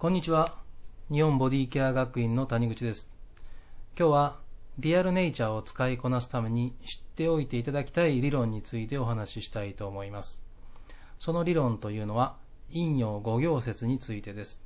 [0.00, 0.54] こんにちは。
[1.12, 3.10] 日本ボディケア学院の谷口です。
[3.98, 4.38] 今日は
[4.78, 10.40] リアルネイチャーを使いこなすために知っておいていただきたい理論についてお話ししたいと思います。
[11.18, 12.36] その理論というのは
[12.72, 14.62] 陰陽五行説についてです。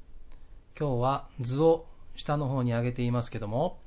[0.78, 3.80] 今日は図を下の方に上げていますけども、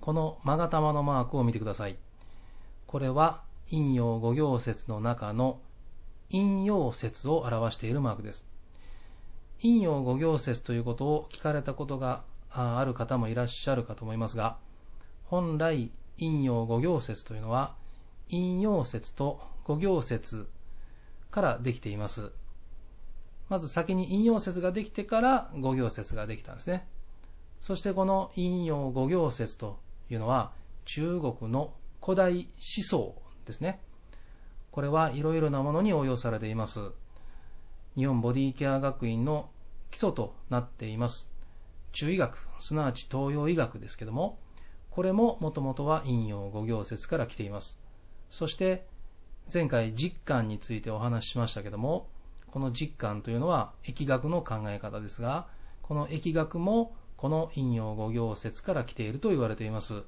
[0.00, 1.98] この勾玉のマークを見てください。
[2.86, 5.60] これは陰陽五行説の中の
[6.30, 8.53] 陰陽説を表しているマークです。
[9.62, 14.58] 陰陽五行説ということを聞かれたことがある方もいらっしゃるかと思いますが、
[15.24, 17.74] 本来陰陽五行説というのは
[18.30, 20.48] 陰陽説と五行説
[21.30, 22.30] からできています。
[23.48, 26.86] まず先に陰陽説ができてから五行説ができたんですね。
[27.60, 29.78] そしてこの陰陽五行説と
[30.10, 30.52] いうのは
[30.84, 32.46] 中国の古代思
[32.82, 33.14] 想
[33.46, 33.80] ですね。
[34.70, 36.90] これはいろいろなものに応用されています。
[37.96, 39.50] 日本ボディケア学院の
[39.90, 41.30] 基礎となっています。
[41.92, 44.40] 中医学、すなわち東洋医学ですけども、
[44.90, 47.78] これももともとは陰陽五行説から来ています。
[48.30, 48.84] そして
[49.52, 52.08] 前回実感についてお話ししましたけども、
[52.50, 55.46] この実感というのは疫学の考え方ですが、
[55.82, 60.02] この疫学もこの陰陽五行説から来ていると言われています。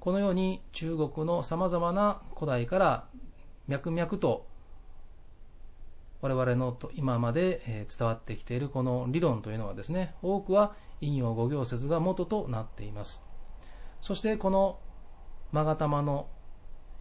[0.00, 3.08] このように中国の様々な古代から
[3.66, 4.47] 脈々と
[6.20, 13.22] 我々の今まで伝わってきているこの理論というのはですね、多くは陰陽五行説が元となっています。
[14.00, 14.78] そしてこの
[15.52, 16.28] 勾玉の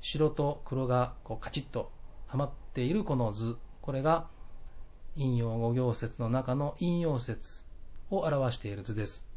[0.02, 1.92] 白と黒がこうカチッと
[2.28, 4.28] はまっているこの図、これが
[5.16, 7.66] 陰陽五行説の中の陰陽説
[8.12, 9.28] を表している図です。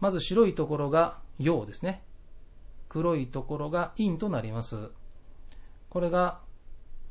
[0.00, 2.02] まず白いところが陽ですね。
[2.88, 4.90] 黒いところが陰となります。
[5.88, 6.40] これが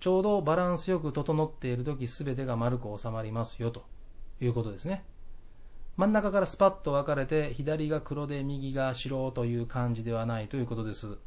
[0.06, 3.82] ちょうどバランスよく整っている時全てが丸く収まりますよと
[4.40, 5.04] いうことですね。
[5.98, 11.18] 真ん中からスパッと分かれて左が黒で右が白という感じではないということです。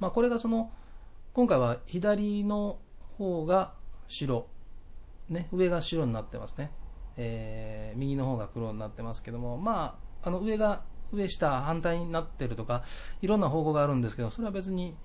[0.00, 0.72] まあ、これがその
[1.32, 2.78] 今回は左の
[3.18, 3.72] 方が
[4.08, 4.48] 白、
[5.28, 6.72] ね、上が白になってますね、
[7.16, 10.82] えー、右の方が黒になってますけども、まあ、あの上が
[11.12, 12.82] 上下反対になってるとか
[13.20, 14.96] いろんな方向があるんですけどそれは別に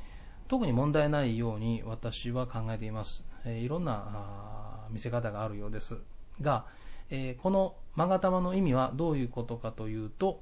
[0.48, 3.26] 特に問題ないように私は考えています。
[3.46, 5.98] えいろんな見せ方があるようです
[6.42, 6.66] が、
[7.10, 10.42] えこの勾玉の意味はどういうことかというと、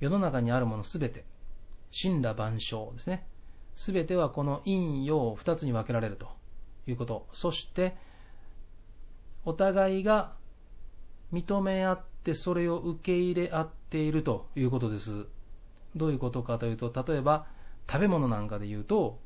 [0.00, 1.24] 世の中にあるものすべて、
[1.90, 3.26] 神羅万象ですね。
[3.74, 6.28] すべてはこの陰陽二つに分けられると
[6.86, 7.26] いうこと。
[7.32, 7.96] そして、
[9.44, 10.32] お互いが
[11.32, 15.26] 認め合ってそれを受け入れ合っているということです。
[15.94, 17.46] どういうことかというと、例えば
[17.88, 19.18] 食べ物なんかで言うと、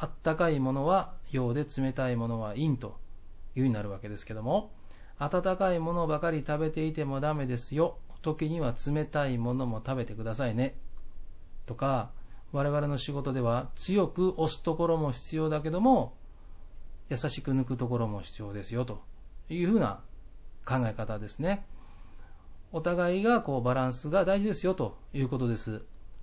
[0.00, 2.98] あったかいものは陽で冷たいものは陰と
[3.56, 4.70] いう風になるわけですけども、
[5.18, 7.98] 温かいものばかり食べていてもダメですよ。
[8.22, 10.76] 時には冷たいものも食べてくださいね。
[11.66, 12.10] とか、
[12.52, 16.14] 我々の仕事では強く押すところも必要だけども、
[17.10, 19.02] 優しく抜くところも必要ですよと
[19.48, 20.00] いうふうな
[20.64, 21.66] 考え方ですね。
[22.70, 25.82] お互いがこうバランスが大事ですよということです。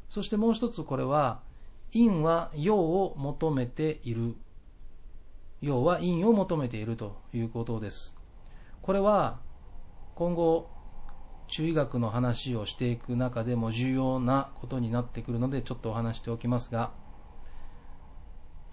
[0.09, 1.41] そしてもう一つこれは、
[1.95, 4.35] 陰は陽を求めている。
[5.61, 8.17] 陽は陰を求めているということです。
[8.81, 9.39] これは
[10.13, 10.69] 今後
[11.47, 16.91] 中医学の話をしていく中でも重要なことになってくるのでちょっとお話しておきますが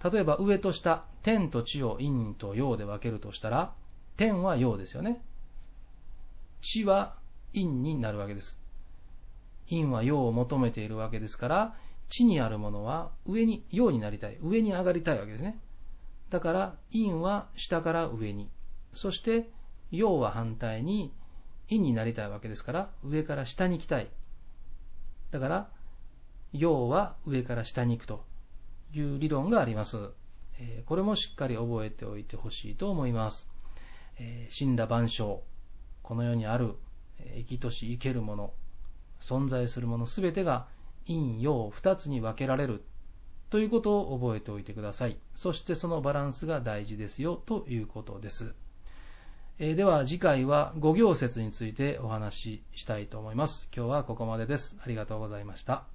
[0.03, 3.73] 例えば上と下天と地を陰と陽で分けるとしたら
[4.17, 5.21] 天は陽ですよね
[6.61, 7.15] 地は
[7.53, 8.59] 陰になるわけです
[9.69, 11.75] 陰は陽を求めているわけですから
[12.09, 14.37] 地にあるものは上に、陽になりたい。
[14.41, 15.59] 上に上がりたいわけですね。
[16.29, 18.49] だから、陰は下から上に。
[18.93, 19.49] そして、
[19.91, 21.13] 陽は反対に、
[21.69, 24.07] 陰になりたいわけですから、上から下に行きたい。
[25.31, 25.69] だから、
[26.51, 28.23] 陽は上から下に行くと
[28.93, 30.11] いう理論があります。
[30.85, 33.49] これもしっかり覚えておいてほしいと思います。
[34.17, 35.43] えー、神羅万象、
[36.03, 36.75] この世にある、
[37.35, 38.53] 生きとし生けるもの、
[39.19, 40.67] 存在するものすべてが
[41.07, 42.83] 陰陽2つに分けられる
[43.49, 45.17] ということを覚えておいてください。
[45.35, 48.53] そしてそのバランスが大事ですよということです。
[49.59, 53.69] えー、では次回は五行説についてお話ししたいと思います。
[53.75, 54.77] 今日はここまでです。
[54.83, 55.92] ありがとうございました。